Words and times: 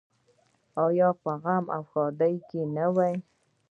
آیا 0.85 1.09
په 1.21 1.31
غم 1.41 1.65
او 1.75 1.81
ښادۍ 1.91 2.35
کې 2.49 2.61
نه 2.75 2.85
وي؟ 2.95 3.15